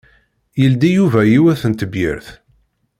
[0.61, 2.27] Yeldi Yuba yiwet n tebyirt.